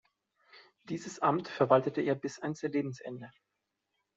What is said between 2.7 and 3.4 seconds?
Lebensende.